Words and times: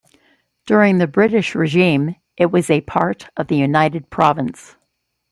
During 0.65 0.97
the 0.97 1.05
British 1.05 1.53
regime, 1.53 2.15
it 2.35 2.47
was 2.47 2.71
a 2.71 2.81
part 2.81 3.29
of 3.37 3.49
the 3.49 3.57
United 3.57 4.09
Province. 4.09 4.75